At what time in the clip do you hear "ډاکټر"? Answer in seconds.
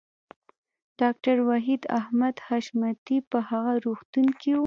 0.99-1.37